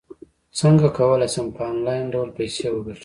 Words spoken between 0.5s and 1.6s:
څنګه کولی شم